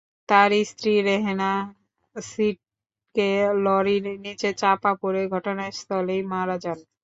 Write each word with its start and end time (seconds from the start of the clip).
তাঁর 0.29 0.51
স্ত্রী 0.69 0.93
রেহেনা 1.01 1.51
ছিটকে 2.15 3.29
লরির 3.63 4.05
নিচে 4.25 4.49
চাপা 4.61 4.91
পড়ে 5.01 5.21
ঘটনাস্থলেই 5.33 6.21
মারা 6.31 6.55
যান। 6.63 6.79